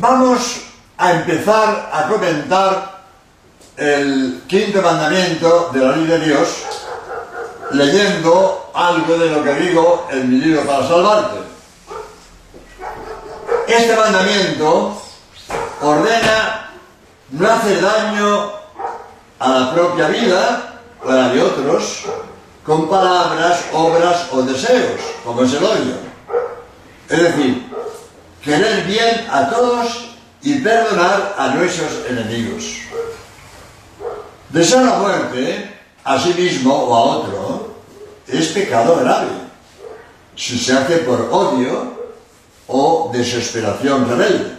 Vamos 0.00 0.60
a 0.96 1.12
empezar 1.12 1.90
a 1.92 2.06
comentar 2.06 3.00
el 3.76 4.44
quinto 4.46 4.80
mandamiento 4.80 5.70
de 5.72 5.80
la 5.80 5.96
ley 5.96 6.06
de 6.06 6.18
Dios 6.20 6.48
leyendo 7.72 8.70
algo 8.74 9.18
de 9.18 9.30
lo 9.30 9.42
que 9.42 9.54
digo 9.54 10.06
en 10.12 10.30
mi 10.30 10.36
libro 10.36 10.62
para 10.62 10.86
salvarte. 10.86 11.38
Este 13.66 13.96
mandamiento 13.96 15.02
ordena 15.82 16.70
no 17.30 17.50
hacer 17.50 17.82
daño 17.82 18.52
a 19.40 19.48
la 19.48 19.74
propia 19.74 20.08
vida 20.08 20.80
o 21.04 21.10
a 21.10 21.14
la 21.14 21.28
de 21.30 21.42
otros 21.42 22.04
con 22.64 22.88
palabras, 22.88 23.64
obras 23.72 24.28
o 24.30 24.42
deseos, 24.42 25.00
como 25.24 25.42
es 25.42 25.52
el 25.54 25.64
odio. 25.64 25.94
Es 27.08 27.20
decir, 27.20 27.67
querer 28.48 28.84
bien 28.84 29.26
a 29.30 29.50
todos 29.50 30.08
y 30.40 30.60
perdonar 30.60 31.34
a 31.36 31.48
nuestros 31.48 32.06
enemigos. 32.08 32.78
Desear 34.48 34.84
la 34.84 34.98
muerte 34.98 35.78
a 36.02 36.18
sí 36.18 36.32
mismo 36.32 36.74
o 36.74 36.94
a 36.94 37.00
otro 37.18 37.74
es 38.26 38.48
pecado 38.48 38.96
grave 39.00 39.28
si 40.34 40.58
se 40.58 40.72
hace 40.72 40.98
por 40.98 41.28
odio 41.30 41.98
o 42.68 43.10
desesperación 43.12 44.08
rebelde. 44.08 44.56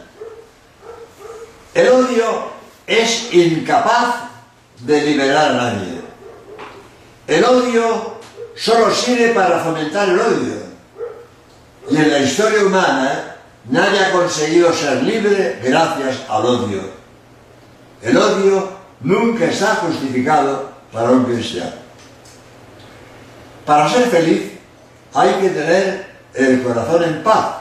El 1.74 1.88
odio 1.90 2.50
es 2.86 3.34
incapaz 3.34 4.30
de 4.82 5.02
liberar 5.02 5.52
a 5.52 5.54
nadie. 5.54 6.02
El 7.26 7.44
odio 7.44 8.20
solo 8.56 8.94
sirve 8.94 9.30
para 9.30 9.60
fomentar 9.62 10.10
el 10.10 10.20
odio. 10.20 10.70
Y 11.90 11.96
en 11.96 12.12
la 12.12 12.20
historia 12.20 12.64
humana 12.64 13.29
nadie 13.66 14.00
ha 14.00 14.12
conseguido 14.12 14.74
ser 14.74 15.04
libre 15.04 15.60
gracias 15.64 16.22
al 16.30 16.46
odio. 16.46 16.82
El 18.02 18.18
odio 18.18 18.70
nunca 19.02 19.46
está 19.46 19.76
justificado 19.76 20.70
para 20.92 21.12
un 21.12 21.26
cristiano. 21.26 21.74
Para 23.66 23.90
ser 23.90 24.08
feliz 24.08 24.54
hay 25.14 25.34
que 25.34 25.50
tener 25.50 26.10
el 26.34 26.64
corazón 26.64 27.04
en 27.04 27.24
paz. 27.24 27.56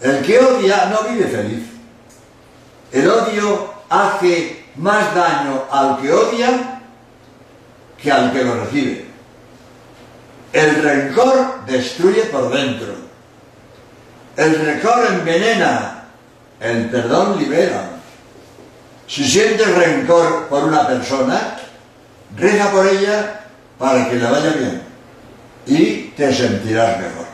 El 0.00 0.22
que 0.22 0.38
odia 0.38 0.86
no 0.86 1.08
vive 1.08 1.26
feliz. 1.26 1.64
El 2.90 3.08
odio 3.08 3.72
hace 3.88 4.64
más 4.76 5.14
daño 5.14 5.64
al 5.70 6.00
que 6.00 6.12
odia 6.12 6.80
que 7.96 8.10
al 8.10 8.32
que 8.32 8.44
lo 8.44 8.64
recibe. 8.64 9.06
El 10.52 10.82
rencor 10.82 11.64
destruye 11.66 12.24
por 12.24 12.50
dentro. 12.50 13.01
El 14.36 14.54
rencor 14.64 15.06
envenena. 15.06 16.04
El 16.60 16.90
perdón 16.90 17.38
libera. 17.38 17.90
Si 19.06 19.24
sientes 19.24 19.68
rencor 19.74 20.46
por 20.48 20.64
una 20.64 20.86
persona, 20.86 21.58
reza 22.36 22.70
por 22.70 22.86
ella 22.86 23.40
para 23.78 24.08
que 24.08 24.16
le 24.16 24.24
vaya 24.24 24.50
bien 24.52 24.82
y 25.66 25.94
te 26.16 26.32
sentirás 26.32 26.98
mejor. 26.98 27.26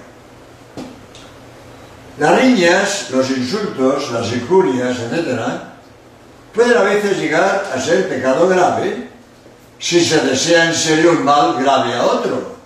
Las 2.19 2.41
riñas, 2.41 3.11
los 3.11 3.31
insultos, 3.31 4.11
las 4.11 4.33
injurias, 4.33 4.99
etc., 4.99 5.41
pueden 6.53 6.77
a 6.77 6.83
veces 6.83 7.19
llegar 7.19 7.71
a 7.75 7.81
ser 7.81 8.09
pecado 8.09 8.49
grave 8.49 9.09
si 9.79 10.05
se 10.05 10.21
desea 10.23 10.67
en 10.67 10.75
serio 10.75 11.13
un 11.13 11.25
mal 11.25 11.63
grave 11.63 11.95
a 11.95 12.05
otro, 12.05 12.57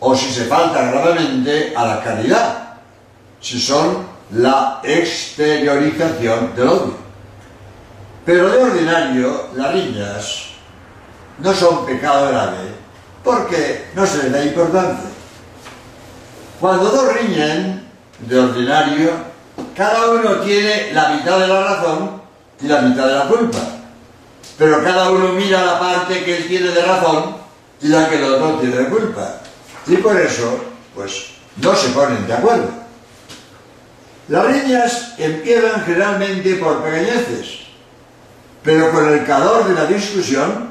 o 0.00 0.16
si 0.16 0.32
se 0.32 0.44
falta 0.44 0.90
gravemente 0.90 1.74
a 1.76 1.84
la 1.84 2.02
caridad, 2.02 2.67
si 3.40 3.60
son 3.60 4.06
la 4.32 4.80
exteriorización 4.82 6.54
del 6.54 6.68
odio. 6.68 6.96
Pero 8.24 8.50
de 8.50 8.62
ordinario, 8.62 9.48
las 9.54 9.72
riñas 9.72 10.48
no 11.38 11.54
son 11.54 11.86
pecado 11.86 12.28
grave 12.28 12.58
porque 13.24 13.88
no 13.94 14.06
se 14.06 14.24
les 14.24 14.32
da 14.32 14.44
importancia. 14.44 15.10
Cuando 16.60 16.90
dos 16.90 17.14
riñen, 17.14 17.88
de 18.20 18.38
ordinario, 18.38 19.10
cada 19.76 20.10
uno 20.10 20.40
tiene 20.40 20.92
la 20.92 21.10
mitad 21.10 21.38
de 21.38 21.46
la 21.46 21.62
razón 21.62 22.20
y 22.60 22.66
la 22.66 22.80
mitad 22.82 23.06
de 23.06 23.14
la 23.14 23.28
culpa. 23.28 23.58
Pero 24.56 24.82
cada 24.82 25.10
uno 25.10 25.32
mira 25.34 25.64
la 25.64 25.78
parte 25.78 26.24
que 26.24 26.38
él 26.38 26.48
tiene 26.48 26.70
de 26.70 26.82
razón 26.82 27.36
y 27.80 27.88
la 27.88 28.08
que 28.08 28.16
el 28.16 28.24
otro 28.24 28.58
tiene 28.60 28.76
de 28.76 28.88
culpa. 28.88 29.36
Y 29.86 29.96
por 29.98 30.20
eso, 30.20 30.64
pues, 30.94 31.26
no 31.62 31.74
se 31.74 31.90
ponen 31.90 32.26
de 32.26 32.34
acuerdo. 32.34 32.68
Las 34.28 34.46
riñas 34.46 35.14
empiezan 35.16 35.84
generalmente 35.84 36.56
por 36.56 36.82
pequeñeces, 36.82 37.60
pero 38.62 38.90
con 38.92 39.10
el 39.10 39.24
calor 39.24 39.66
de 39.66 39.74
la 39.74 39.86
discusión 39.86 40.70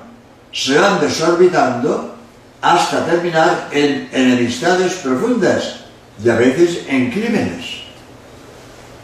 se 0.53 0.77
van 0.77 1.01
desorbitando 1.01 2.15
hasta 2.61 3.05
terminar 3.05 3.69
en 3.71 4.09
enemistades 4.11 4.93
profundas 4.95 5.77
y 6.23 6.29
a 6.29 6.35
veces 6.35 6.83
en 6.87 7.09
crímenes. 7.09 7.81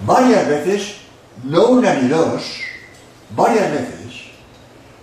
Varias 0.06 0.48
veces, 0.48 0.96
no 1.44 1.68
una 1.68 1.96
ni 1.96 2.10
dos, 2.10 2.44
varias 3.36 3.72
veces, 3.72 4.14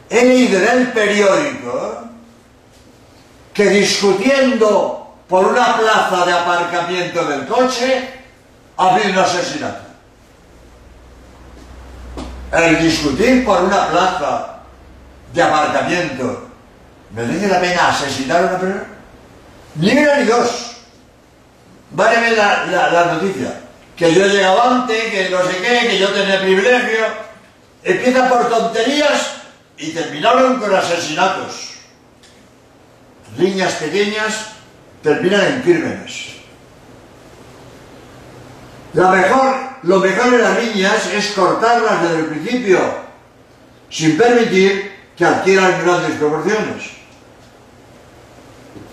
he 0.09 0.25
leído 0.27 0.61
en 0.61 0.79
el 0.79 0.93
periódico 0.93 2.05
que 3.53 3.69
discutiendo 3.69 5.13
por 5.29 5.47
una 5.47 5.77
plaza 5.77 6.25
de 6.25 6.33
aparcamiento 6.33 7.25
del 7.25 7.47
coche 7.47 8.20
ha 8.81 8.95
habido 8.95 9.11
un 9.11 9.19
asesinato. 9.19 9.83
El 12.51 12.83
discutir 12.83 13.45
por 13.45 13.63
una 13.63 13.91
plaza 13.91 14.61
de 15.35 15.43
aparcamiento 15.43 16.49
merece 17.15 17.47
la 17.47 17.61
pena 17.61 17.89
asesinar 17.89 18.39
a 18.39 18.47
una 18.47 18.59
persona. 18.59 18.85
Ni 19.75 19.93
una 19.93 20.17
ni 20.17 20.25
dos. 20.25 20.77
Vale 21.91 22.35
la, 22.35 22.65
la, 22.67 23.05
noticia. 23.13 23.61
Que 23.95 24.15
yo 24.15 24.25
he 24.25 24.31
llegado 24.31 24.63
antes, 24.63 25.11
que 25.11 25.29
no 25.29 25.43
sé 25.43 25.59
qué, 25.59 25.89
que 25.89 25.99
yo 25.99 26.09
tenía 26.09 26.41
privilegio. 26.41 27.05
Empieza 27.85 28.31
por 28.31 28.49
tonterías 28.49 29.33
y 29.77 29.91
terminaron 29.91 30.59
con 30.59 30.75
asesinatos. 30.75 31.75
Riñas 33.37 33.75
pequeñas 33.75 34.53
terminan 35.03 35.45
en 35.45 35.63
crímenes. 35.63 36.40
La 38.93 39.11
mejor, 39.11 39.55
lo 39.85 40.01
mejor 40.01 40.31
de 40.31 40.39
las 40.39 40.57
riñas 40.59 41.07
es 41.13 41.31
cortarlas 41.33 42.03
desde 42.03 42.19
el 42.19 42.27
principio, 42.27 42.81
sin 43.89 44.17
permitir 44.17 44.93
que 45.17 45.25
adquieran 45.25 45.85
grandes 45.85 46.19
proporciones. 46.19 46.91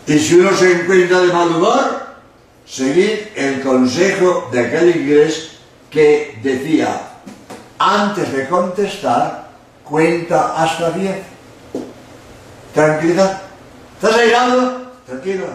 Y 0.05 0.19
si 0.19 0.39
uno 0.39 0.55
se 0.55 0.81
encuentra 0.81 1.19
de 1.21 1.33
mal 1.33 1.49
humor, 1.49 2.07
seguir 2.65 3.31
el 3.35 3.61
consejo 3.61 4.49
de 4.51 4.67
aquel 4.67 4.95
inglés 4.95 5.57
que 5.89 6.39
decía, 6.43 7.01
antes 7.79 8.31
de 8.31 8.47
contestar, 8.47 9.49
cuenta 9.83 10.61
hasta 10.61 10.91
diez. 10.91 11.17
Tranquilidad. 12.73 13.41
¿Estás 13.95 14.15
airado? 14.17 14.91
Tranquilo. 15.05 15.45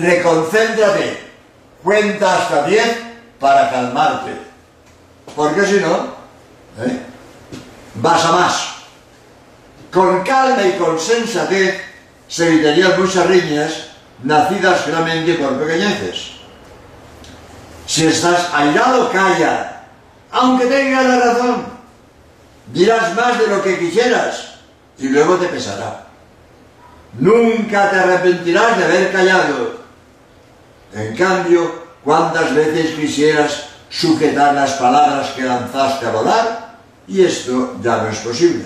Reconcéntrate. 0.00 1.29
Cuenta 1.82 2.38
hasta 2.38 2.66
diez 2.66 2.98
para 3.38 3.70
calmarte. 3.70 4.32
Porque 5.34 5.64
si 5.64 5.80
no, 5.80 6.14
¿eh? 6.84 7.00
vas 7.94 8.24
a 8.24 8.32
más. 8.32 8.68
Con 9.92 10.22
calma 10.22 10.62
y 10.62 10.72
con 10.72 10.98
sensatez 10.98 11.80
se 12.28 12.46
evitarían 12.46 13.00
muchas 13.00 13.26
riñas 13.26 13.86
nacidas 14.22 14.86
realmente 14.86 15.34
por 15.34 15.58
pequeñeces. 15.58 16.32
Si 17.86 18.06
estás 18.06 18.50
airado, 18.54 19.10
calla, 19.10 19.82
aunque 20.30 20.66
tengas 20.66 21.04
la 21.04 21.18
razón. 21.18 21.66
Dirás 22.72 23.14
más 23.16 23.38
de 23.38 23.48
lo 23.48 23.62
que 23.62 23.78
quisieras 23.78 24.58
y 24.98 25.08
luego 25.08 25.36
te 25.36 25.48
pesará. 25.48 26.06
Nunca 27.18 27.90
te 27.90 27.96
arrepentirás 27.96 28.78
de 28.78 28.84
haber 28.84 29.12
callado. 29.12 29.79
En 30.92 31.16
cambio, 31.16 31.84
¿cuántas 32.04 32.54
veces 32.54 32.94
quisieras 32.94 33.68
sujetar 33.88 34.54
las 34.54 34.72
palabras 34.72 35.30
que 35.30 35.42
lanzaste 35.42 36.06
a 36.06 36.10
volar? 36.10 36.76
Y 37.06 37.22
esto 37.22 37.76
ya 37.82 37.98
no 37.98 38.08
es 38.08 38.18
posible. 38.18 38.64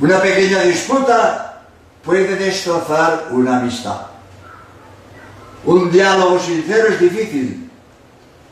Una 0.00 0.20
pequeña 0.20 0.62
disputa 0.62 1.62
puede 2.02 2.36
destrozar 2.36 3.28
una 3.30 3.58
amistad. 3.58 4.00
Un 5.64 5.90
diálogo 5.90 6.38
sincero 6.38 6.88
es 6.88 7.00
difícil. 7.00 7.70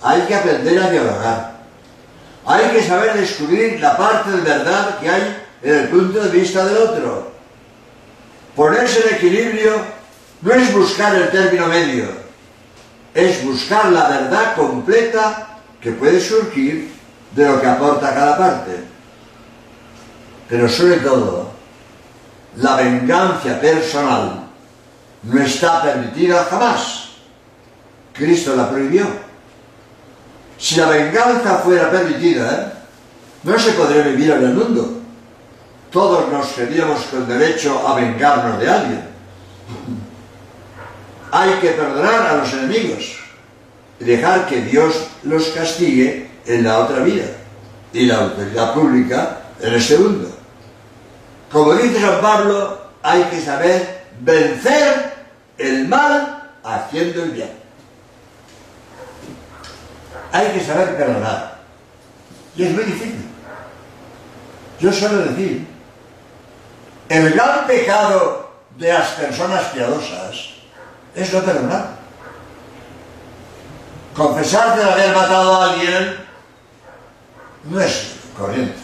Hay 0.02 0.22
que 0.22 0.34
aprender 0.34 0.78
a 0.78 0.90
dialogar. 0.90 1.58
Hay 2.44 2.66
que 2.70 2.82
saber 2.82 3.14
descubrir 3.14 3.80
la 3.80 3.96
parte 3.96 4.30
de 4.30 4.40
verdad 4.42 4.98
que 4.98 5.08
hay 5.08 5.42
en 5.62 5.74
el 5.74 5.88
punto 5.88 6.20
de 6.20 6.30
vista 6.30 6.64
del 6.64 6.76
otro. 6.76 7.32
Ponerse 8.54 9.08
en 9.08 9.16
equilibrio 9.16 9.97
no 10.42 10.52
es 10.52 10.72
buscar 10.72 11.14
el 11.14 11.30
término 11.30 11.66
medio, 11.66 12.06
es 13.14 13.44
buscar 13.44 13.92
la 13.92 14.08
verdad 14.08 14.54
completa 14.54 15.58
que 15.80 15.92
puede 15.92 16.20
surgir 16.20 16.92
de 17.34 17.46
lo 17.46 17.60
que 17.60 17.66
aporta 17.66 18.14
cada 18.14 18.38
parte. 18.38 18.84
Pero 20.48 20.68
sobre 20.68 20.96
todo, 20.98 21.50
la 22.56 22.76
venganza 22.76 23.60
personal 23.60 24.48
no 25.22 25.42
está 25.42 25.82
permitida 25.82 26.46
jamás. 26.50 27.08
Cristo 28.12 28.56
la 28.56 28.70
prohibió. 28.70 29.06
Si 30.58 30.76
la 30.76 30.86
venganza 30.88 31.58
fuera 31.58 31.90
permitida, 31.90 32.72
no 33.44 33.58
se 33.58 33.72
podría 33.72 34.02
vivir 34.02 34.30
en 34.30 34.44
el 34.44 34.54
mundo. 34.54 35.00
Todos 35.92 36.30
nos 36.30 36.48
queríamos 36.48 37.02
con 37.04 37.28
derecho 37.28 37.86
a 37.86 37.94
vengarnos 37.94 38.58
de 38.58 38.68
alguien. 38.68 39.08
Hay 41.30 41.52
que 41.54 41.70
perdonar 41.70 42.26
a 42.26 42.36
los 42.36 42.52
enemigos 42.52 43.16
y 44.00 44.04
dejar 44.04 44.46
que 44.46 44.62
Dios 44.62 45.08
los 45.24 45.48
castigue 45.48 46.30
en 46.46 46.64
la 46.64 46.78
otra 46.78 47.00
vida 47.00 47.26
y 47.92 48.06
la 48.06 48.18
autoridad 48.18 48.74
pública 48.74 49.40
en 49.60 49.74
el 49.74 49.82
segundo. 49.82 50.30
Como 51.50 51.74
dice 51.74 52.00
San 52.00 52.20
Pablo, 52.20 52.80
hay 53.02 53.22
que 53.24 53.40
saber 53.40 54.04
vencer 54.20 55.14
el 55.58 55.88
mal 55.88 56.50
haciendo 56.62 57.22
el 57.24 57.30
bien. 57.30 57.52
Hay 60.32 60.48
que 60.48 60.64
saber 60.64 60.96
perdonar. 60.96 61.58
Y 62.56 62.64
es 62.64 62.72
muy 62.72 62.84
difícil. 62.84 63.24
Yo 64.80 64.92
suelo 64.92 65.18
decir, 65.18 65.66
el 67.08 67.32
gran 67.32 67.66
pecado 67.66 68.50
de 68.76 68.92
las 68.92 69.08
personas 69.10 69.64
piadosas 69.68 70.57
es 71.18 71.32
no 71.32 71.42
perdonar. 71.42 71.98
Confesar 74.14 74.76
de 74.76 74.84
haber 74.84 75.14
matado 75.14 75.54
a 75.54 75.64
alguien 75.70 76.16
no 77.64 77.80
es 77.80 78.14
corriente. 78.36 78.78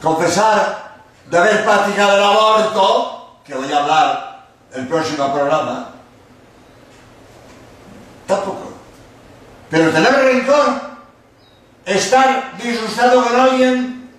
Confesar 0.00 0.92
de 1.28 1.38
haber 1.38 1.64
practicado 1.64 2.16
el 2.16 2.22
aborto, 2.22 3.40
que 3.44 3.54
voy 3.54 3.72
a 3.72 3.82
hablar 3.82 4.46
el 4.72 4.86
próximo 4.86 5.32
programa, 5.32 5.90
tampoco. 8.26 8.72
Pero 9.70 9.90
tener 9.90 10.12
rencor, 10.12 10.80
estar 11.84 12.56
disgustado 12.56 13.24
con 13.24 13.40
alguien, 13.40 14.10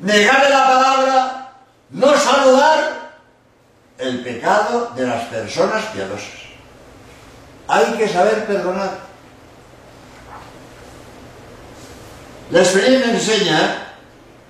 negarle 0.00 0.50
la 0.50 0.66
palabra, 0.66 1.52
no 1.90 2.16
saludar, 2.16 2.99
el 4.00 4.20
pecado 4.20 4.92
de 4.96 5.06
las 5.06 5.24
personas 5.24 5.84
piadosas. 5.86 6.40
Hay 7.68 7.84
que 7.96 8.08
saber 8.08 8.46
perdonar. 8.46 8.98
La 12.50 12.60
experiencia 12.60 13.12
enseña 13.12 13.86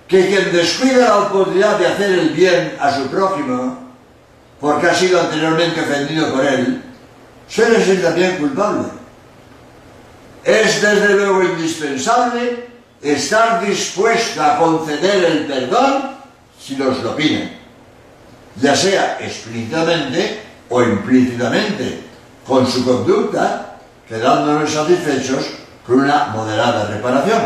que 0.07 0.27
quien 0.27 0.51
descuida 0.51 1.07
la 1.07 1.17
oportunidad 1.19 1.77
de 1.77 1.87
hacer 1.87 2.11
el 2.11 2.29
bien 2.29 2.77
a 2.79 2.95
su 2.95 3.07
prójimo, 3.07 3.93
porque 4.59 4.87
ha 4.87 4.95
sido 4.95 5.21
anteriormente 5.21 5.81
ofendido 5.81 6.33
por 6.33 6.45
él, 6.45 6.83
suele 7.47 7.83
ser 7.83 8.01
también 8.01 8.37
culpable. 8.37 8.89
Es 10.43 10.81
desde 10.81 11.13
luego 11.13 11.43
indispensable 11.43 12.67
estar 13.01 13.65
dispuesto 13.65 14.43
a 14.43 14.57
conceder 14.57 15.23
el 15.25 15.45
perdón 15.45 16.15
si 16.59 16.75
nos 16.75 17.01
lo 17.03 17.15
piden, 17.15 17.60
ya 18.57 18.75
sea 18.75 19.17
explícitamente 19.19 20.41
o 20.69 20.81
implícitamente, 20.81 22.03
con 22.45 22.65
su 22.65 22.83
conducta, 22.83 23.77
quedándonos 24.07 24.71
satisfechos 24.71 25.45
con 25.85 26.01
una 26.01 26.27
moderada 26.27 26.85
reparación. 26.85 27.41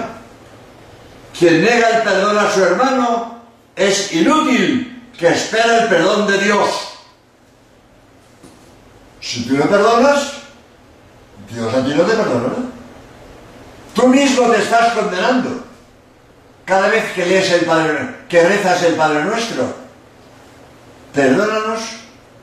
Quien 1.37 1.61
nega 1.61 1.97
el 1.97 2.03
perdón 2.03 2.37
a 2.37 2.49
su 2.49 2.63
hermano 2.63 3.41
es 3.75 4.13
inútil 4.13 5.09
que 5.17 5.27
espera 5.29 5.83
el 5.83 5.89
perdón 5.89 6.27
de 6.27 6.37
Dios. 6.37 6.69
Si 9.19 9.43
tú 9.45 9.55
no 9.55 9.65
perdonas, 9.65 10.33
Dios 11.51 11.73
a 11.73 11.83
ti 11.83 11.93
no 11.95 12.03
te 12.03 12.15
perdona. 12.15 12.53
Tú 13.93 14.07
mismo 14.07 14.49
te 14.51 14.61
estás 14.61 14.93
condenando. 14.93 15.63
Cada 16.65 16.89
vez 16.89 17.11
que 17.13 17.25
lees 17.25 17.51
el 17.51 17.65
Padre, 17.65 18.15
que 18.27 18.47
rezas 18.47 18.83
el 18.83 18.95
Padre 18.95 19.23
Nuestro, 19.23 19.84
perdónanos 21.15 21.81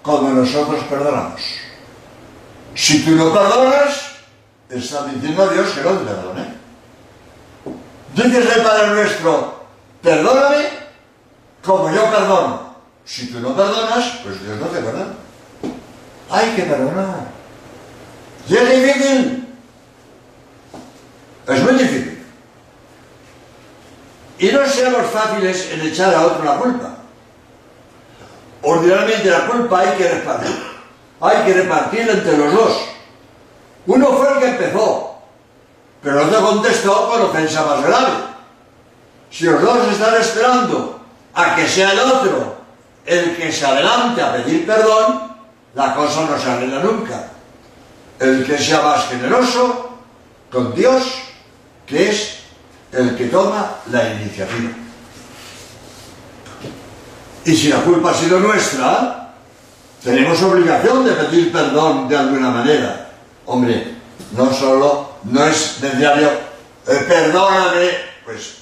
como 0.02 0.30
nosotros 0.30 0.82
perdonamos. 0.84 1.42
Si 2.74 3.04
tú 3.04 3.12
no 3.12 3.32
perdonas, 3.32 4.12
estás 4.70 5.12
diciendo 5.14 5.42
a 5.42 5.52
Dios 5.52 5.70
que 5.70 5.82
no 5.82 5.90
te 5.90 6.04
perdone. 6.04 6.54
Dices 8.14 8.56
el 8.56 8.62
Padre 8.62 8.88
Nuestro, 8.88 9.64
perdóname 10.02 10.68
como 11.62 11.92
yo 11.94 12.10
perdono. 12.10 12.72
Si 13.04 13.26
tú 13.26 13.40
no 13.40 13.54
perdonas, 13.54 14.20
pues 14.22 14.42
Dios 14.42 14.58
no 14.58 14.66
te 14.66 14.80
perdona. 14.80 15.14
Hay 16.30 16.50
que 16.56 16.62
perdonar. 16.62 17.30
Y 18.48 18.56
es 18.56 18.70
difícil. 18.70 19.48
Es 21.46 21.62
muy 21.62 21.72
difícil. 21.74 22.24
Y 24.38 24.50
no 24.50 24.66
seamos 24.66 25.06
fáciles 25.10 25.70
en 25.72 25.82
echar 25.82 26.14
a 26.14 26.26
otro 26.26 26.44
la 26.44 26.56
culpa. 26.56 27.01
Ordinariamente 28.62 29.30
la 29.30 29.46
culpa 29.46 29.80
hay 29.80 29.96
que 29.96 30.08
repartir. 30.08 30.72
Hay 31.20 31.44
que 31.44 31.54
repartirla 31.54 32.12
entre 32.12 32.38
los 32.38 32.52
dos. 32.52 32.80
Uno 33.86 34.06
fue 34.12 34.32
el 34.32 34.38
que 34.38 34.48
empezó, 34.48 35.16
pero 36.02 36.24
no 36.24 36.30
te 36.30 36.36
contestó 36.36 37.08
con 37.08 37.22
ofensa 37.22 37.64
más 37.64 37.84
grave. 37.84 38.12
Si 39.30 39.44
los 39.44 39.60
dos 39.62 39.88
están 39.88 40.14
esperando 40.20 41.00
a 41.34 41.56
que 41.56 41.66
sea 41.66 41.92
el 41.92 41.98
otro 42.00 42.62
el 43.04 43.36
que 43.36 43.50
se 43.50 43.66
adelante 43.66 44.22
a 44.22 44.32
pedir 44.32 44.66
perdón, 44.66 45.32
la 45.74 45.94
cosa 45.94 46.26
no 46.30 46.38
se 46.38 46.50
arregla 46.50 46.80
nunca. 46.80 47.28
El 48.20 48.46
que 48.46 48.58
sea 48.58 48.82
más 48.82 49.08
generoso 49.08 49.90
con 50.50 50.74
Dios, 50.74 51.02
que 51.86 52.10
es 52.10 52.38
el 52.92 53.16
que 53.16 53.26
toma 53.26 53.76
la 53.90 54.10
iniciativa. 54.10 54.70
Y 57.44 57.56
si 57.56 57.68
la 57.68 57.78
culpa 57.78 58.10
ha 58.10 58.14
sido 58.14 58.38
nuestra, 58.38 59.34
tenemos 60.02 60.40
obligación 60.42 61.04
de 61.04 61.12
pedir 61.12 61.52
perdón 61.52 62.08
de 62.08 62.16
alguna 62.16 62.50
manera. 62.50 63.08
Hombre, 63.46 63.94
no 64.36 64.52
solo 64.52 65.12
no 65.24 65.44
es 65.44 65.78
necesario, 65.80 66.28
eh, 66.86 67.04
perdóname, 67.06 67.90
pues 68.24 68.54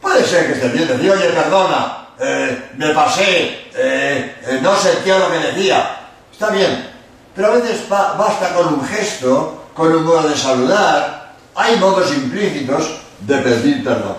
puede 0.00 0.24
ser 0.24 0.46
que 0.46 0.52
esté 0.52 0.68
bien 0.68 0.88
decir, 0.88 1.10
oye, 1.10 1.28
perdona, 1.30 2.08
eh, 2.18 2.70
me 2.76 2.94
pasé, 2.94 3.70
eh, 3.74 4.60
no 4.62 4.76
sentía 4.76 5.18
lo 5.18 5.30
que 5.30 5.38
decía, 5.38 5.96
está 6.32 6.50
bien, 6.50 6.90
pero 7.34 7.48
a 7.48 7.56
veces 7.56 7.88
basta 7.88 8.54
con 8.54 8.74
un 8.74 8.84
gesto, 8.84 9.66
con 9.74 9.92
un 9.94 10.04
modo 10.04 10.28
de 10.28 10.36
saludar, 10.36 11.32
hay 11.54 11.76
modos 11.76 12.12
implícitos 12.12 13.00
de 13.20 13.38
pedir 13.38 13.84
perdón. 13.84 14.16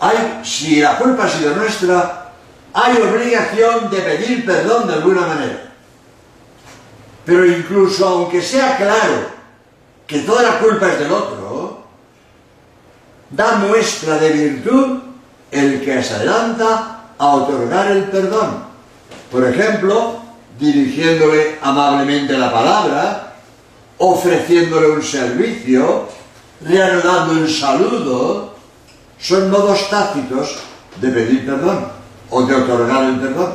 Hay, 0.00 0.40
si 0.44 0.80
la 0.80 0.98
culpa 0.98 1.24
ha 1.24 1.30
sido 1.30 1.54
nuestra, 1.54 2.23
hay 2.74 2.96
obligación 3.00 3.88
de 3.88 3.98
pedir 4.00 4.44
perdón 4.44 4.88
de 4.88 4.94
alguna 4.94 5.20
manera. 5.28 5.72
Pero 7.24 7.46
incluso 7.46 8.06
aunque 8.06 8.42
sea 8.42 8.76
claro 8.76 9.30
que 10.06 10.18
toda 10.20 10.42
la 10.42 10.58
culpa 10.58 10.88
es 10.88 10.98
del 10.98 11.12
otro, 11.12 11.84
da 13.30 13.56
muestra 13.56 14.18
de 14.18 14.30
virtud 14.30 14.98
el 15.52 15.84
que 15.84 16.02
se 16.02 16.14
adelanta 16.14 17.04
a 17.16 17.26
otorgar 17.28 17.92
el 17.92 18.04
perdón. 18.04 18.64
Por 19.30 19.46
ejemplo, 19.46 20.20
dirigiéndole 20.58 21.58
amablemente 21.62 22.36
la 22.36 22.52
palabra, 22.52 23.34
ofreciéndole 23.98 24.90
un 24.90 25.02
servicio, 25.02 26.08
reanudando 26.60 27.34
un 27.34 27.48
saludo, 27.48 28.54
son 29.20 29.48
modos 29.48 29.88
tácitos 29.88 30.58
de 31.00 31.08
pedir 31.08 31.46
perdón 31.46 32.03
o 32.30 32.42
de 32.42 32.54
otorgar 32.54 33.04
el 33.04 33.20
perdón. 33.20 33.54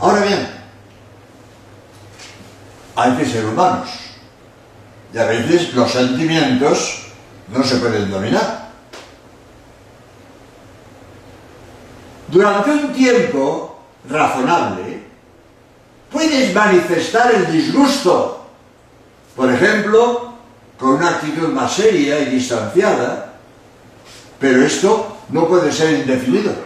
Ahora 0.00 0.22
bien, 0.22 0.48
hay 2.96 3.12
que 3.16 3.26
ser 3.26 3.46
humanos 3.46 3.88
y 5.12 5.18
a 5.18 5.24
veces 5.24 5.74
los 5.74 5.90
sentimientos 5.90 7.06
no 7.48 7.62
se 7.62 7.76
pueden 7.76 8.10
dominar. 8.10 8.66
Durante 12.28 12.70
un 12.70 12.92
tiempo 12.92 13.78
razonable, 14.08 15.04
puedes 16.10 16.52
manifestar 16.54 17.34
el 17.34 17.50
disgusto, 17.52 18.46
por 19.34 19.52
ejemplo, 19.52 20.34
con 20.78 20.94
una 20.94 21.10
actitud 21.10 21.48
más 21.48 21.72
seria 21.72 22.18
y 22.20 22.26
distanciada, 22.26 23.34
pero 24.38 24.62
esto 24.62 25.16
no 25.30 25.46
puede 25.46 25.72
ser 25.72 26.00
indefinido. 26.00 26.65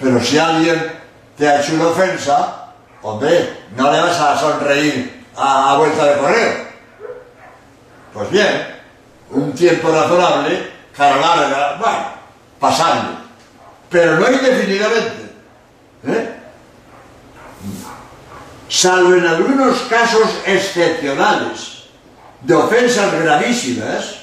Pero 0.00 0.20
si 0.22 0.38
alguien 0.38 0.92
te 1.36 1.48
ha 1.48 1.60
hecho 1.60 1.74
una 1.74 1.88
ofensa, 1.88 2.72
hombre, 3.02 3.64
no 3.76 3.90
le 3.90 4.00
vas 4.00 4.20
a 4.20 4.38
sonreír 4.38 5.24
a, 5.36 5.76
vuelta 5.76 6.04
de 6.04 6.18
correo 6.18 6.52
Pues 8.12 8.30
bien, 8.30 8.66
un 9.30 9.52
tiempo 9.52 9.88
razonable, 9.90 10.70
cara 10.96 11.16
larga, 11.16 11.76
bueno, 11.78 12.04
pasable, 12.58 13.10
pero 13.88 14.18
no 14.18 14.30
indefinidamente. 14.30 15.32
¿eh? 16.06 16.34
Salvo 18.68 19.14
en 19.14 19.26
algunos 19.26 19.78
casos 19.82 20.28
excepcionales 20.44 21.84
de 22.42 22.54
ofensas 22.54 23.12
gravísimas, 23.20 24.18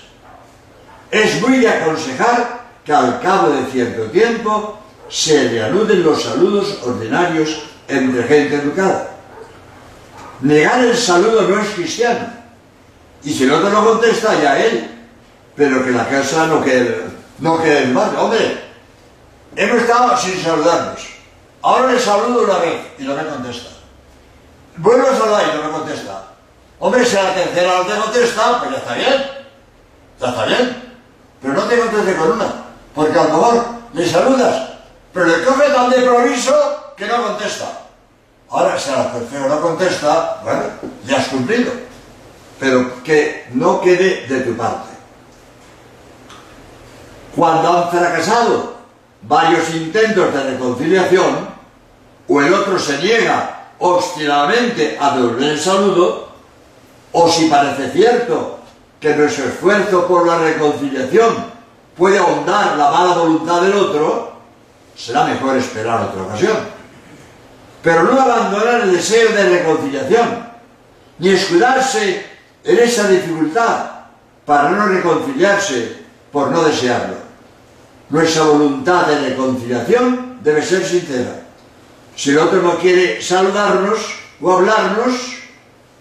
es 1.12 1.42
muy 1.42 1.60
de 1.60 1.70
aconsejar 1.70 2.66
que 2.84 2.94
al 2.94 3.20
cabo 3.22 3.50
de 3.50 3.66
cierto 3.72 4.04
tiempo 4.12 4.85
se 5.10 5.50
reanuden 5.50 6.04
los 6.04 6.24
saludos 6.24 6.80
ordinarios 6.84 7.64
entre 7.88 8.24
gente 8.24 8.56
educada. 8.56 9.12
Negar 10.42 10.84
el 10.84 10.98
saludo 10.98 11.44
no 11.44 11.60
es 11.62 11.70
cristiano. 11.70 12.28
Y 13.24 13.34
si 13.34 13.44
el 13.44 13.54
otro 13.54 13.70
no 13.70 13.86
contesta, 13.86 14.40
ya 14.42 14.60
él. 14.60 14.92
Pero 15.56 15.84
que 15.84 15.92
la 15.92 16.08
casa 16.08 16.48
no 16.48 16.64
quede, 16.64 17.06
no 17.40 17.62
quede 17.62 17.84
en 17.84 17.94
mal. 17.94 18.16
Hombre, 18.18 18.64
hemos 19.56 19.82
estado 19.82 20.18
sin 20.18 20.42
saludarnos. 20.42 21.02
Ahora 21.62 21.92
le 21.92 22.00
saludo 22.00 22.44
una 22.44 22.58
vez 22.60 22.82
y 23.00 23.04
no 23.04 23.16
me 23.16 23.26
contesta. 23.26 23.70
Vuelvo 24.78 25.08
a 25.08 25.18
saludar 25.18 25.44
y 25.52 25.58
no 25.58 25.64
me 25.64 25.72
contesta. 25.72 26.24
Hombre, 26.80 27.06
si 27.06 27.16
a 27.16 27.24
la 27.24 27.34
tercera 27.34 27.78
no 27.78 27.86
te 27.86 28.00
contesta, 28.00 28.60
pues 28.60 28.72
ya 28.72 28.78
está 28.78 28.94
bien. 28.96 29.26
Ya 30.20 30.28
está 30.28 30.46
bien. 30.46 30.98
Pero 31.42 31.54
no 31.54 31.64
te 31.64 31.80
conteste 31.80 32.16
con 32.16 32.32
una. 32.34 32.54
Porque 32.94 33.18
a 33.18 33.24
lo 33.24 33.30
mejor 33.30 33.66
le 33.94 34.08
saludas, 34.08 34.70
pero 35.16 35.28
le 35.28 35.46
coge 35.46 35.70
tan 35.70 35.90
de 35.90 36.02
proviso 36.02 36.54
que 36.98 37.08
no 37.08 37.24
contesta. 37.24 37.84
Ahora, 38.50 38.78
si 38.78 38.92
a 38.92 38.98
la 38.98 39.14
tercera 39.14 39.48
no 39.48 39.62
contesta, 39.62 40.42
bueno, 40.44 40.64
ya 41.08 41.18
has 41.20 41.30
cumplido. 41.30 41.72
Pero 42.60 43.02
que 43.02 43.48
no 43.54 43.80
quede 43.80 44.28
de 44.28 44.42
tu 44.42 44.58
parte. 44.58 44.90
Cuando 47.34 47.78
han 47.78 47.90
fracasado 47.92 48.76
varios 49.22 49.74
intentos 49.74 50.34
de 50.34 50.52
reconciliación, 50.52 51.48
o 52.28 52.42
el 52.42 52.54
otro 52.54 52.78
se 52.78 52.98
niega 52.98 53.70
obstinadamente 53.80 54.98
a 55.00 55.16
devolver 55.16 55.52
el 55.52 55.60
saludo, 55.60 56.28
o 57.14 57.30
si 57.30 57.48
parece 57.48 57.90
cierto 57.92 58.60
que 59.00 59.16
nuestro 59.16 59.46
esfuerzo 59.46 60.08
por 60.08 60.28
la 60.28 60.40
reconciliación 60.40 61.36
puede 61.96 62.18
ahondar 62.18 62.76
la 62.76 62.92
mala 62.92 63.16
voluntad 63.16 63.62
del 63.62 63.76
otro, 63.76 64.35
será 64.96 65.26
mejor 65.26 65.58
esperar 65.58 66.02
otra 66.02 66.24
ocasión. 66.24 66.58
Pero 67.84 68.04
no 68.04 68.20
abandonar 68.20 68.82
el 68.82 68.94
deseo 68.94 69.32
de 69.32 69.60
reconciliación, 69.60 70.48
ni 71.20 71.30
escudarse 71.30 72.26
en 72.64 72.80
esa 72.80 73.08
dificultad 73.08 73.92
para 74.46 74.70
no 74.72 74.88
reconciliarse 74.88 76.04
por 76.32 76.52
no 76.52 76.64
desearlo. 76.64 77.16
Nuestra 78.10 78.44
voluntad 78.44 79.08
de 79.08 79.30
reconciliación 79.30 80.40
debe 80.44 80.62
ser 80.62 80.86
sincera. 80.86 81.42
Si 82.16 82.32
el 82.32 82.40
otro 82.40 82.62
no 82.62 82.78
quiere 82.78 83.22
saludarnos 83.22 84.00
o 84.42 84.54
hablarnos, 84.54 85.36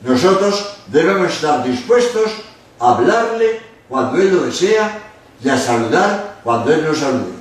nosotros 0.03 0.77
debemos 0.87 1.33
estar 1.33 1.65
dispuestos 1.65 2.31
a 2.79 2.91
hablarle 2.91 3.61
cuando 3.89 4.21
él 4.21 4.35
lo 4.35 4.43
desea 4.45 5.01
y 5.43 5.49
a 5.49 5.59
saludar 5.59 6.41
cuando 6.45 6.73
él 6.73 6.85
nos 6.85 6.99
salude. 6.99 7.34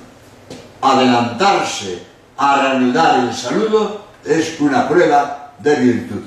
Adelantarse 0.84 2.04
a 2.36 2.62
reanudar 2.62 3.22
el 3.22 3.34
saludo 3.34 4.02
es 4.26 4.60
una 4.60 4.90
prueba 4.90 5.54
de 5.60 5.76
virtud. 5.76 6.24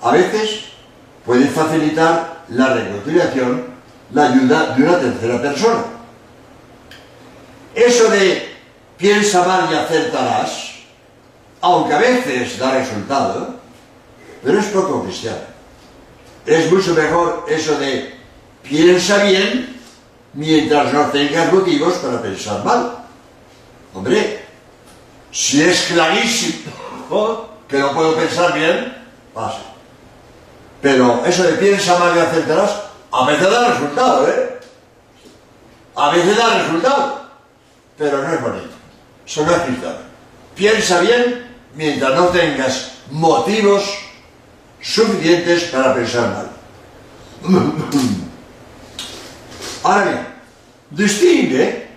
A 0.00 0.10
veces 0.12 0.60
puede 1.22 1.46
facilitar 1.48 2.44
la 2.48 2.72
reconciliación 2.72 3.66
la 4.14 4.28
ayuda 4.28 4.74
de 4.74 4.82
una 4.82 4.98
tercera 4.98 5.42
persona. 5.42 5.84
Eso 7.74 8.10
de 8.10 8.56
piensa 8.96 9.44
mal 9.44 9.68
y 9.70 9.74
acertarás, 9.74 10.70
aunque 11.60 11.92
a 11.92 11.98
veces 11.98 12.58
da 12.58 12.72
resultado, 12.72 13.54
pero 14.42 14.60
es 14.60 14.66
poco 14.66 15.04
cristiano. 15.04 15.38
Es 16.46 16.72
mucho 16.72 16.94
mejor 16.94 17.44
eso 17.48 17.78
de 17.78 18.14
piensa 18.62 19.24
bien 19.24 19.78
mientras 20.32 20.90
no 20.94 21.02
tengas 21.10 21.52
motivos 21.52 21.94
para 21.96 22.22
pensar 22.22 22.64
mal. 22.64 22.97
Hombre, 23.94 24.44
si 25.32 25.62
es 25.62 25.82
clarísimo 25.92 26.72
que 27.68 27.78
no 27.78 27.92
puedo 27.92 28.16
pensar 28.16 28.54
bien, 28.54 28.96
pasa. 29.34 29.60
Pero 30.80 31.24
eso 31.26 31.42
de 31.42 31.52
piensa 31.52 31.98
mal 31.98 32.16
y 32.16 32.20
acertarás, 32.20 32.70
a 33.10 33.26
veces 33.26 33.50
da 33.50 33.68
resultado, 33.68 34.28
¿eh? 34.28 34.60
A 35.96 36.10
veces 36.10 36.36
da 36.36 36.62
resultado, 36.62 37.30
pero 37.96 38.22
no 38.22 38.32
es 38.32 38.40
bonito. 38.40 38.68
Eso 39.26 39.44
no 39.44 39.52
es 39.52 39.62
cristiano. 39.62 39.98
Piensa 40.54 41.00
bien 41.00 41.56
mientras 41.74 42.14
no 42.14 42.26
tengas 42.26 42.92
motivos 43.10 43.84
suficientes 44.80 45.64
para 45.64 45.94
pensar 45.94 46.30
mal. 46.30 46.50
Ahora 49.82 50.04
bien, 50.04 50.26
distingue 50.90 51.87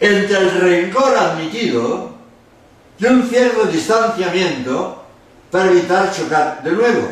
entre 0.00 0.36
el 0.36 0.50
rencor 0.60 1.16
admitido 1.16 2.14
y 2.98 3.06
un 3.06 3.28
cierto 3.28 3.64
distanciamiento 3.64 5.04
para 5.50 5.70
evitar 5.70 6.12
chocar 6.14 6.62
de 6.62 6.72
nuevo. 6.72 7.08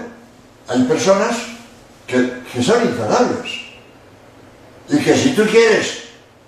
Hay 0.69 0.83
personas 0.85 1.37
que, 2.07 2.63
son 2.63 2.83
infalables 2.83 3.53
y 4.89 4.99
que 4.99 5.17
si 5.17 5.35
tú 5.35 5.45
quieres 5.47 6.05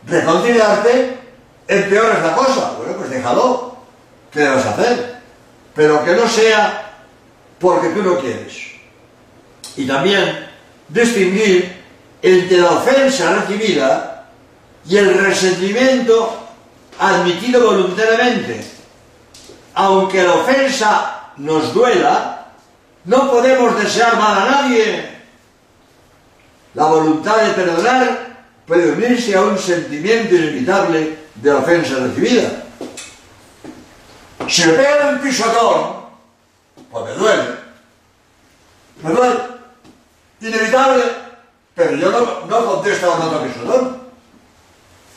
reconciliarte, 0.06 1.18
empeoras 1.66 2.22
la 2.22 2.34
cosa. 2.34 2.74
Bueno, 2.78 2.94
pues 2.96 3.10
déjalo. 3.10 3.76
¿Qué 4.32 4.46
vas 4.46 4.66
a 4.66 4.70
hacer? 4.70 5.18
Pero 5.74 6.04
que 6.04 6.12
no 6.14 6.28
sea 6.28 6.96
porque 7.58 7.88
tú 7.88 8.02
no 8.02 8.18
quieres. 8.18 8.56
Y 9.76 9.86
también 9.86 10.46
distinguir 10.88 11.72
entre 12.20 12.58
la 12.58 12.72
ofensa 12.72 13.36
recibida 13.36 14.17
y 14.88 14.96
el 14.96 15.18
resentimiento 15.18 16.48
admitido 16.98 17.64
voluntariamente. 17.64 18.64
Aunque 19.74 20.22
la 20.22 20.34
ofensa 20.34 21.30
nos 21.36 21.72
duela, 21.74 22.48
no 23.04 23.30
podemos 23.30 23.80
desear 23.80 24.16
mal 24.16 24.38
a 24.38 24.50
nadie. 24.50 25.18
La 26.74 26.86
voluntad 26.86 27.36
de 27.38 27.50
perdonar 27.50 28.44
puede 28.66 28.92
unirse 28.92 29.36
a 29.36 29.42
un 29.42 29.58
sentimiento 29.58 30.34
inevitable 30.34 31.18
de 31.34 31.52
ofensa 31.52 31.96
recibida. 31.98 32.64
Si 34.48 34.66
me 34.66 34.72
pegan 34.72 35.14
un 35.14 35.20
pisotón, 35.20 35.96
pues 36.90 37.04
me 37.04 37.12
duele. 37.12 37.44
Me 39.02 39.10
duele. 39.10 39.40
Inevitable 40.40 41.28
pero 41.78 41.94
yo 41.94 42.10
no, 42.10 42.46
no 42.46 42.66
contesto 42.66 43.06
a 43.06 43.24
otro 43.24 43.42
pisotón. 43.44 43.97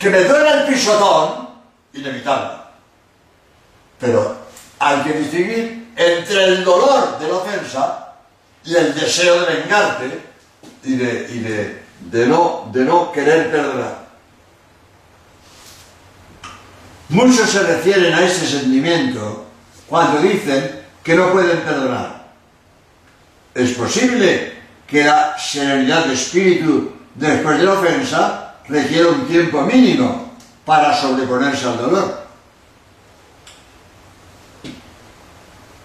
Que 0.02 0.10
me 0.10 0.24
duele 0.24 0.62
el 0.62 0.66
pisotón, 0.66 1.48
inevitable. 1.94 2.58
Pero 4.00 4.36
hay 4.80 4.98
que 5.04 5.14
distinguir 5.14 5.92
entre 5.96 6.44
el 6.46 6.64
dolor 6.64 7.20
de 7.20 7.28
la 7.28 7.36
ofensa 7.36 8.16
y 8.66 8.76
el 8.76 8.96
deseo 8.96 9.42
de 9.42 9.56
vengarte 9.58 10.22
y 10.84 10.96
de, 10.96 12.26
no, 12.28 12.68
de 12.74 12.84
no 12.84 13.12
querer 13.12 13.52
perdonar. 13.52 14.02
Muchos 17.10 17.48
se 17.48 17.62
refieren 17.62 18.16
a 18.16 18.26
ese 18.26 18.48
sentimiento 18.48 19.46
cuando 19.88 20.20
dicen 20.20 20.82
que 21.04 21.14
no 21.14 21.32
pueden 21.32 21.60
perdonar. 21.60 22.26
Es 23.54 23.74
posible 23.74 24.62
que 24.88 25.04
la 25.04 25.38
serenidad 25.38 26.06
de 26.06 26.16
espíritu 26.16 26.92
después 27.14 27.60
de 27.60 27.66
la 27.66 27.74
ofensa 27.74 28.41
requiere 28.72 29.10
un 29.10 29.28
tiempo 29.28 29.62
mínimo 29.62 30.32
para 30.66 30.96
sobreponerse 30.96 31.68
al 31.68 31.78
dolor. 31.78 32.22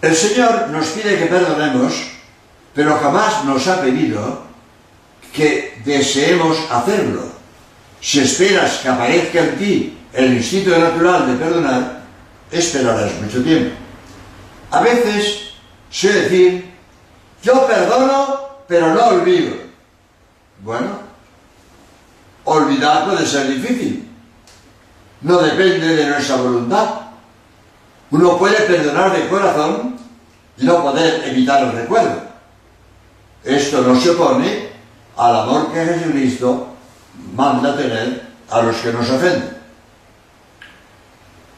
El 0.01 0.15
Señor 0.15 0.69
nos 0.69 0.87
pide 0.89 1.19
que 1.19 1.27
perdonemos, 1.27 1.95
pero 2.75 2.97
jamás 2.99 3.45
nos 3.45 3.67
ha 3.67 3.81
pedido 3.81 4.45
que 5.33 5.83
deseemos 5.85 6.59
hacerlo. 6.71 7.23
Si 8.01 8.21
esperas 8.21 8.79
que 8.79 8.89
aparezca 8.89 9.41
en 9.41 9.59
ti 9.59 9.99
el 10.13 10.35
instinto 10.35 10.79
natural 10.79 11.27
de 11.27 11.45
perdonar, 11.45 12.03
esperarás 12.51 13.21
mucho 13.21 13.43
tiempo. 13.43 13.75
A 14.71 14.81
veces 14.81 15.51
sé 15.91 16.13
decir, 16.13 16.71
yo 17.43 17.67
perdono 17.67 18.47
pero 18.69 18.95
no 18.95 19.07
olvido. 19.07 19.55
Bueno, 20.63 21.06
olvidar 22.47 23.05
puede 23.05 23.27
ser 23.27 23.49
difícil. 23.49 24.09
No 25.21 25.39
depende 25.39 25.95
de 25.95 26.07
nuestra 26.07 26.37
voluntad. 26.37 26.89
Uno 28.11 28.39
puede 28.39 28.57
perdonar 28.63 29.13
de 29.13 29.29
corazón 29.29 29.97
y 30.57 30.65
no 30.65 30.83
poder 30.83 31.25
evitar 31.29 31.65
el 31.65 31.73
recuerdo. 31.73 32.23
Esto 33.45 33.83
no 33.83 33.99
se 33.99 34.11
opone 34.11 34.69
al 35.17 35.37
amor 35.37 35.73
que 35.73 35.85
Jesucristo 35.85 36.69
manda 37.35 37.77
tener 37.77 38.27
a 38.51 38.63
los 38.63 38.77
que 38.77 38.93
nos 38.93 39.09
ofenden. 39.11 39.57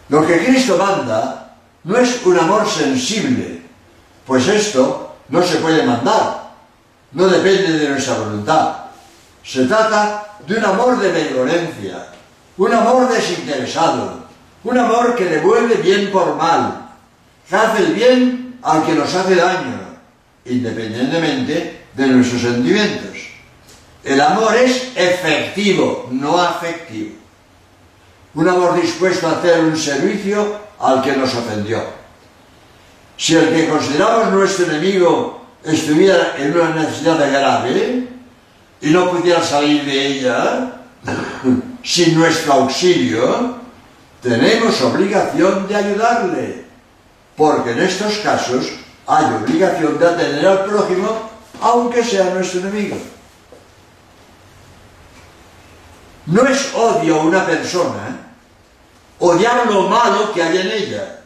Lo 0.09 0.26
que 0.26 0.45
Cristo 0.45 0.76
manda 0.78 1.54
no 1.85 1.97
es 1.97 2.25
un 2.25 2.38
amor 2.38 2.66
sensible, 2.66 3.62
pues 4.26 4.49
esto 4.49 5.16
no 5.28 5.42
se 5.42 5.57
puede 5.57 5.83
mandar, 5.83 6.50
no 7.12 7.26
depende 7.26 7.78
de 7.78 7.88
nuestra 7.90 8.14
voluntad. 8.14 8.76
Se 9.45 9.66
trata 9.66 10.28
de 10.47 10.57
un 10.57 10.64
amor 10.64 10.99
de 10.99 11.12
benevolencia, 11.12 12.07
un 12.57 12.73
amor 12.73 13.09
desinteresado, 13.12 14.25
un 14.64 14.78
amor 14.78 15.14
que 15.14 15.25
devuelve 15.25 15.76
bien 15.76 16.11
por 16.11 16.35
mal, 16.37 16.90
que 17.49 17.57
hace 17.57 17.83
el 17.85 17.92
bien 17.95 18.59
al 18.62 18.85
que 18.85 18.95
nos 18.95 19.14
hace 19.14 19.37
daño, 19.37 19.78
independientemente 20.45 21.85
de 21.95 22.07
nuestros 22.07 22.42
sentimientos. 22.42 23.16
El 24.04 24.21
amor 24.21 24.57
es 24.57 24.92
efectivo, 24.95 26.09
no 26.11 26.40
afectivo. 26.40 27.16
Un 28.35 28.49
amor 28.49 28.80
dispuesto 28.80 29.26
a 29.26 29.33
hacer 29.33 29.61
un 29.61 29.76
servicio 29.76 30.59
al 30.78 31.02
que 31.02 31.16
nos 31.16 31.35
ofendió. 31.35 31.83
Si 33.16 33.35
el 33.35 33.50
que 33.50 33.68
consideramos 33.68 34.33
nuestro 34.33 34.66
enemigo 34.66 35.45
estuviera 35.64 36.37
en 36.38 36.52
una 36.57 36.71
necesidad 36.71 37.18
grave 37.18 38.08
y 38.81 38.91
no 38.91 39.11
pudiera 39.11 39.43
salir 39.43 39.85
de 39.85 40.07
ella 40.07 40.73
sin 41.83 42.19
nuestro 42.19 42.53
auxilio, 42.55 43.57
tenemos 44.23 44.81
obligación 44.83 45.67
de 45.69 45.77
ayudarle, 45.77 46.65
porque 47.37 47.73
en 47.73 47.81
estos 47.81 48.19
casos 48.19 48.67
hay 49.07 49.25
obligación 49.25 49.99
de 49.99 50.07
atender 50.07 50.47
al 50.47 50.65
prójimo, 50.65 51.31
aunque 51.61 52.05
sea 52.05 52.35
nuestro 52.35 52.61
enemigo. 52.61 52.97
No 56.27 56.47
es 56.47 56.75
odio 56.75 57.21
a 57.21 57.25
una 57.25 57.47
persona, 57.47 58.33
odiar 59.19 59.67
lo 59.67 59.89
malo 59.89 60.33
que 60.33 60.43
hay 60.43 60.59
en 60.59 60.71
ella, 60.71 61.21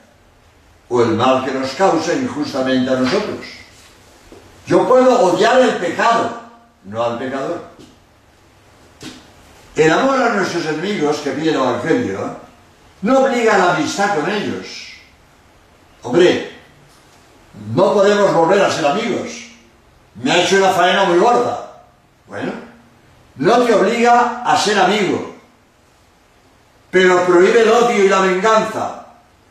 o 0.89 1.03
el 1.03 1.09
mal 1.17 1.45
que 1.45 1.53
nos 1.53 1.71
causa 1.71 2.13
injustamente 2.15 2.91
a 2.91 3.01
nosotros. 3.01 3.41
Yo 4.67 4.87
puedo 4.87 5.21
odiar 5.23 5.61
el 5.61 5.77
pecado, 5.77 6.42
no 6.85 7.03
al 7.03 7.19
pecador. 7.19 7.63
El 9.75 9.91
amor 9.91 10.23
a 10.23 10.35
nuestros 10.35 10.67
enemigos 10.67 11.19
que 11.19 11.31
pide 11.31 11.51
el 11.51 11.57
Evangelio 11.57 12.37
no 13.03 13.21
obliga 13.21 13.55
a 13.55 13.59
la 13.59 13.75
amistad 13.75 14.15
con 14.17 14.31
ellos. 14.31 14.93
Hombre, 16.03 16.53
no 17.75 17.95
podemos 17.95 18.35
volver 18.35 18.63
a 18.63 18.71
ser 18.71 18.87
amigos. 18.87 19.31
Me 20.15 20.31
ha 20.31 20.43
hecho 20.43 20.57
una 20.57 20.71
faena 20.71 21.05
muy 21.05 21.19
gorda. 21.19 21.85
Bueno, 22.27 22.53
no 23.37 23.63
te 23.63 23.75
obliga 23.75 24.43
a 24.45 24.57
ser 24.59 24.79
amigo, 24.79 25.35
pero 26.91 27.25
prohíbe 27.25 27.63
el 27.63 27.69
odio 27.71 28.05
y 28.05 28.09
la 28.09 28.21
venganza 28.21 29.07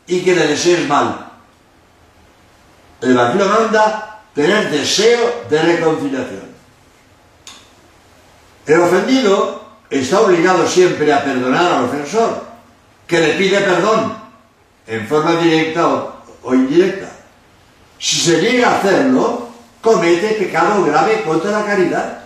y 0.06 0.22
que 0.22 0.36
le 0.36 0.48
desees 0.48 0.88
mal. 0.88 1.28
El 3.02 3.12
Evangelio 3.12 3.48
manda 3.48 4.22
tener 4.36 4.70
deseo 4.70 5.46
de 5.50 5.62
reconciliación. 5.62 6.51
El 8.72 8.80
ofendido 8.80 9.62
está 9.90 10.22
obligado 10.22 10.66
siempre 10.66 11.12
a 11.12 11.22
perdonar 11.22 11.74
al 11.74 11.84
ofensor, 11.84 12.42
que 13.06 13.20
le 13.20 13.34
pide 13.34 13.60
perdón, 13.60 14.16
en 14.88 15.06
forma 15.10 15.36
directa 15.36 15.86
o, 16.42 16.56
indirecta. 16.56 17.12
Si 18.00 18.16
se 18.16 18.40
llega 18.40 18.70
a 18.70 18.78
hacerlo, 18.78 19.50
comete 19.82 20.36
pecado 20.36 20.86
grave 20.86 21.22
contra 21.24 21.52
la 21.52 21.66
caridad 21.66 22.20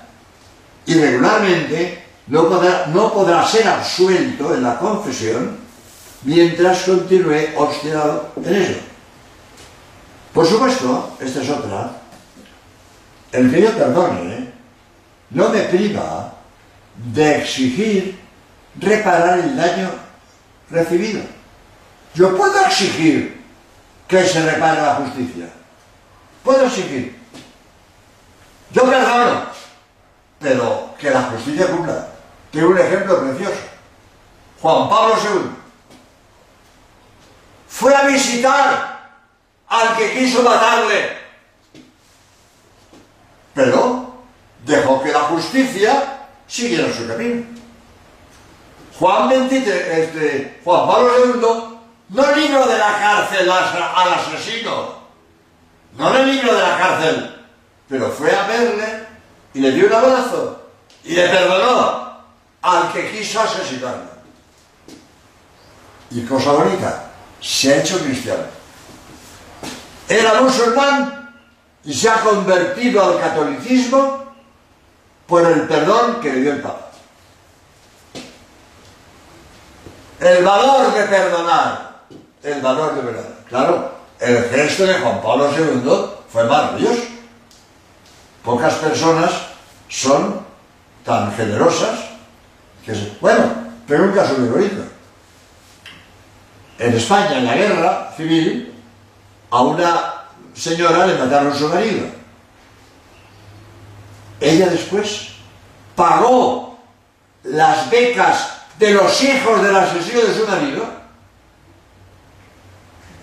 y 0.85 0.93
regularmente 0.93 2.03
no 2.27 2.47
podrá, 2.47 2.85
no 2.93 3.11
podrá 3.11 3.43
ser 3.43 3.67
absuelto 3.67 4.53
en 4.53 4.61
la 4.61 4.77
confesión 4.77 5.57
mientras 6.25 6.83
continúe 6.83 7.57
obstinado 7.57 8.33
en 8.45 8.55
ello. 8.55 8.77
Por 10.31 10.45
supuesto, 10.45 11.17
esta 11.19 11.41
es 11.41 11.49
otra, 11.49 11.89
el 13.31 13.51
que 13.51 13.61
yo 13.63 13.71
perdone 13.71 14.53
no 15.31 15.49
me 15.49 15.61
priva 15.61 16.34
de 16.97 17.37
exigir 17.37 18.19
reparar 18.79 19.39
el 19.39 19.55
daño 19.55 19.91
recibido. 20.69 21.21
Yo 22.13 22.35
puedo 22.37 22.59
exigir 22.65 23.43
que 24.07 24.23
se 24.25 24.41
repare 24.49 24.81
la 24.81 24.95
justicia. 24.95 25.49
Puedo 26.43 26.65
exigir. 26.65 27.19
Yo 28.71 28.83
perdono, 28.83 29.45
pero 30.39 30.95
que 30.99 31.09
la 31.09 31.23
justicia 31.23 31.67
cumpla. 31.67 32.07
Tengo 32.51 32.69
un 32.69 32.77
ejemplo 32.77 33.21
precioso. 33.21 33.59
Juan 34.61 34.89
Pablo 34.89 35.15
II 35.23 35.51
fue 37.67 37.93
a 37.93 38.03
visitar 38.03 38.95
al 39.67 39.97
que 39.97 40.13
quiso 40.13 40.43
matarle, 40.43 41.17
pero 43.53 44.15
dejó 44.65 45.03
que 45.03 45.11
la 45.11 45.21
justicia 45.21 46.14
siguieron 46.47 46.93
su 46.93 47.07
camino. 47.07 47.43
Juan 48.99 49.29
23, 49.29 49.97
este, 49.97 50.61
Juan 50.63 50.87
Pablo 50.87 51.11
II 51.25 51.75
no 52.09 52.35
libró 52.35 52.67
de 52.67 52.77
la 52.77 52.97
cárcel 52.97 53.49
al 53.49 54.13
asesino, 54.13 54.95
no 55.97 56.13
le 56.13 56.25
libró 56.25 56.55
de 56.55 56.61
la 56.61 56.77
cárcel, 56.77 57.35
pero 57.89 58.09
fue 58.11 58.33
a 58.33 58.47
verle 58.47 59.05
y 59.53 59.59
le 59.59 59.71
dio 59.71 59.87
un 59.87 59.93
abrazo 59.93 60.61
y 61.03 61.13
le 61.13 61.27
perdonó 61.27 62.19
al 62.61 62.91
que 62.93 63.11
quiso 63.11 63.41
asesinarlo. 63.41 64.15
Y 66.11 66.21
cosa 66.21 66.51
bonita, 66.51 67.11
se 67.41 67.73
ha 67.73 67.77
hecho 67.81 67.99
cristiano. 67.99 68.43
Era 70.07 70.41
musulmán 70.41 71.33
y 71.83 71.93
se 71.93 72.09
ha 72.09 72.21
convertido 72.21 73.03
al 73.03 73.19
catolicismo 73.19 74.24
por 75.27 75.45
el 75.45 75.61
perdón 75.67 76.19
que 76.21 76.31
le 76.31 76.41
dio 76.41 76.51
el 76.53 76.61
Papa. 76.61 76.91
El 80.19 80.43
valor 80.43 80.93
de 80.93 81.03
perdonar, 81.03 81.99
el 82.43 82.61
valor 82.61 82.95
de 82.95 83.01
perdonar. 83.01 83.33
Claro, 83.49 83.91
el 84.19 84.43
gesto 84.49 84.85
de 84.85 84.93
Juan 84.95 85.21
Pablo 85.21 85.49
II 85.51 85.91
fue 86.31 86.43
maravilloso. 86.45 87.03
Pocas 88.43 88.75
personas 88.75 89.31
son 89.89 90.45
tan 91.03 91.33
generosas 91.35 91.99
que 92.85 92.93
Bueno, 93.19 93.51
pero 93.87 94.03
un 94.03 94.11
caso 94.11 94.35
bonito. 94.35 94.83
En 96.77 96.93
España, 96.93 97.37
en 97.37 97.45
la 97.45 97.55
guerra 97.55 98.13
civil, 98.15 98.73
a 99.49 99.61
una 99.61 100.13
señora 100.53 101.07
le 101.07 101.17
mataron 101.17 101.55
su 101.55 101.67
marido 101.69 102.05
ella 104.39 104.67
después 104.67 105.29
pagó 105.95 106.77
las 107.43 107.89
becas 107.89 108.49
de 108.77 108.93
los 108.93 109.23
hijos 109.23 109.61
del 109.61 109.75
asesino 109.75 110.21
de 110.21 110.33
su 110.33 110.47
marido, 110.47 110.85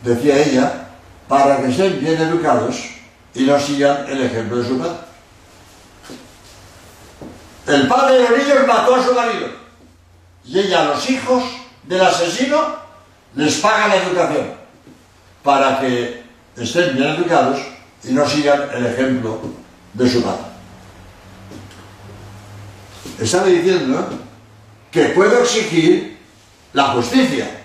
decía 0.03 0.39
ella, 0.39 0.89
para 1.29 1.59
que 1.59 1.71
estén 1.71 2.01
bien 2.01 2.21
educados 2.21 2.77
y 3.35 3.45
no 3.45 3.59
sigan 3.59 4.07
el 4.09 4.23
ejemplo 4.23 4.59
de 4.59 4.69
su 4.69 4.79
padre. 4.79 4.97
El 7.67 7.89
padre 7.89 8.19
de 8.19 8.29
los 8.29 8.39
niños 8.39 8.67
mató 8.67 8.95
a 8.97 9.05
su 9.05 9.15
marido 9.15 9.49
y 10.45 10.59
ella 10.59 10.83
a 10.83 10.85
los 10.87 11.11
hijos 11.11 11.45
del 11.85 12.01
asesino 12.01 12.77
les 13.37 13.57
paga 13.57 13.89
la 13.89 13.97
educación 13.97 14.55
para 15.43 15.81
que 15.81 16.23
estén 16.57 16.97
bien 16.97 17.11
educados 17.11 17.61
y 18.05 18.13
no 18.13 18.29
sigan 18.29 18.69
el 18.75 18.87
ejemplo 18.87 19.41
de 19.95 20.11
su 20.11 20.23
padre 20.23 20.52
estaba 23.21 23.47
diciendo 23.47 24.09
que 24.91 25.07
puedo 25.07 25.43
exigir 25.43 26.19
la 26.73 26.89
justicia, 26.89 27.63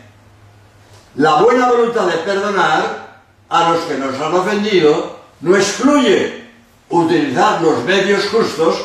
la 1.16 1.42
buena 1.42 1.70
voluntad 1.70 2.08
de 2.08 2.18
perdonar 2.18 3.22
a 3.50 3.70
los 3.70 3.82
que 3.82 3.98
nos 3.98 4.20
han 4.20 4.34
ofendido 4.34 5.20
no 5.42 5.56
excluye 5.56 6.48
utilizar 6.90 7.62
los 7.62 7.84
medios 7.84 8.26
justos 8.28 8.76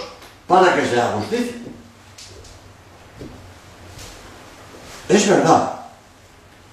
para 0.46 0.74
que 0.74 0.86
sea 0.86 1.12
justicia. 1.18 1.56
Es 5.08 5.28
verdad 5.28 5.72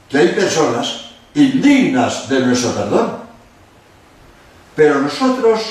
que 0.07 0.17
hay 0.17 0.27
personas 0.29 1.11
indignas 1.33 2.27
de 2.29 2.39
nuestro 2.39 2.71
perdón, 2.71 3.19
pero 4.75 4.99
nosotros 5.01 5.61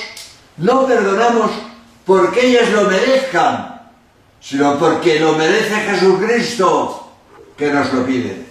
no 0.57 0.85
perdonamos 0.85 1.51
porque 2.05 2.47
ellas 2.47 2.69
lo 2.71 2.83
merezcan, 2.83 3.68
sino 4.41 4.77
porque 4.77 5.19
lo 5.19 5.33
merece 5.33 5.75
Jesucristo 5.75 7.11
que 7.57 7.71
nos 7.71 7.93
lo 7.93 8.05
pide. 8.05 8.45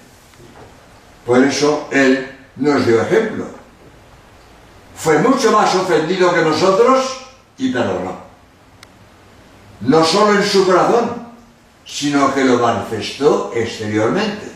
Por 1.25 1.43
eso 1.43 1.89
Él 1.91 2.31
nos 2.57 2.87
dio 2.87 3.01
ejemplo. 3.03 3.47
Fue 4.97 5.19
mucho 5.19 5.53
más 5.53 5.75
ofendido 5.75 6.35
que 6.35 6.43
nosotros 6.43 7.27
y 7.57 7.73
perdonó. 7.73 8.29
no 9.81 10.05
solo 10.05 10.35
en 10.35 10.45
su 10.45 10.67
corazón, 10.67 11.29
sino 11.85 12.35
que 12.35 12.45
lo 12.45 12.59
manifestó 12.59 13.53
exteriormente. 13.55 14.49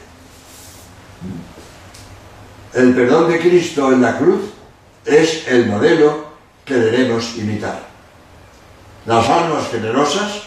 El 2.75 2.95
perdón 2.95 3.31
de 3.31 3.39
Cristo 3.39 3.93
en 3.93 4.03
la 4.03 4.19
cruz 4.19 4.41
es 5.05 5.47
el 5.47 5.67
modelo 5.67 6.27
que 6.65 6.75
debemos 6.75 7.37
imitar. 7.37 7.81
Las 9.07 9.29
almas 9.29 9.69
generosas 9.71 10.43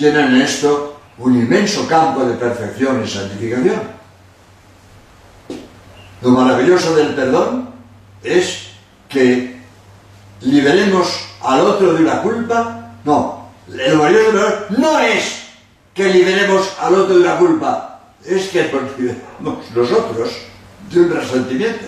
tienen 0.00 0.34
en 0.34 0.40
esto 0.40 0.98
un 1.18 1.36
inmenso 1.36 1.86
campo 1.86 2.24
de 2.24 2.34
perfección 2.36 3.04
y 3.04 3.08
santificación. 3.08 3.82
Lo 6.22 6.30
maravilloso 6.30 6.96
del 6.96 7.14
perdón 7.14 7.68
es 8.24 8.68
que 9.10 9.60
liberemos 10.40 11.06
al 11.42 11.60
otro 11.60 11.92
de 11.92 12.02
una 12.02 12.22
culpa. 12.22 12.94
No, 13.04 13.50
lo 13.68 13.96
maravilloso 13.96 14.32
del 14.32 14.40
perdón 14.40 14.64
no 14.78 14.98
es 15.00 15.42
que 15.92 16.08
liberemos 16.08 16.72
al 16.80 16.94
otro 16.94 17.16
de 17.16 17.20
una 17.20 17.36
culpa, 17.36 18.00
es 18.24 18.48
que 18.48 18.62
liberemos 18.62 19.70
nosotros 19.74 20.30
de 20.90 21.00
un 21.00 21.10
resentimiento. 21.10 21.84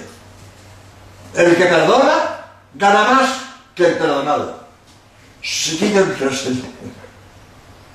El 1.35 1.57
que 1.57 1.65
perdona 1.65 2.45
gana 2.75 3.05
más 3.05 3.31
que 3.75 3.87
el 3.87 3.95
perdonado. 3.95 4.61
Se 5.43 5.87
el 5.87 6.19
resentimiento. 6.19 7.02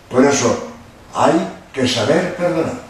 Por 0.09 0.25
eso 0.25 0.67
hay 1.13 1.33
que 1.73 1.87
saber 1.87 2.35
perdonar. 2.35 2.81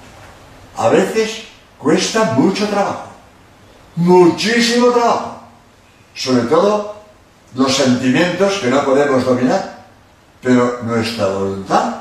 A 0.75 0.89
veces 0.89 1.43
cuesta 1.77 2.33
mucho 2.37 2.67
trabajo, 2.67 3.07
muchísimo 3.95 4.87
trabajo. 4.91 5.41
Sobre 6.13 6.43
todo 6.43 6.95
los 7.55 7.75
sentimientos 7.75 8.59
que 8.59 8.69
no 8.69 8.83
podemos 8.85 9.25
dominar. 9.25 9.85
Pero 10.41 10.79
nuestra 10.83 11.27
voluntad 11.27 11.95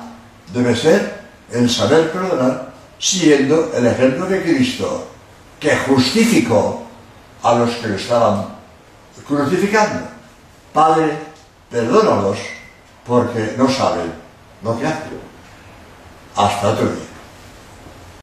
debe 0.52 0.76
ser 0.76 1.22
el 1.50 1.68
saber 1.70 2.12
perdonar 2.12 2.72
siendo 2.98 3.72
el 3.74 3.86
ejemplo 3.86 4.26
de 4.26 4.42
Cristo 4.42 5.08
que 5.58 5.76
justificó 5.76 6.82
a 7.42 7.54
los 7.54 7.70
que 7.76 7.88
le 7.88 7.96
estaban 7.96 8.46
crucificando. 9.26 10.06
Padre, 10.72 11.16
perdónalos 11.70 12.38
porque 13.06 13.54
no 13.56 13.68
saben 13.68 14.25
lo 14.62 14.78
que 14.78 14.86
hacen. 14.86 15.20
Hasta 16.36 16.68
otro 16.68 16.86
día. 16.86 17.15